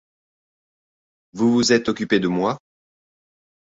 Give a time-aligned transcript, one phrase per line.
[1.33, 2.57] Vous vous êtes occupée de moi?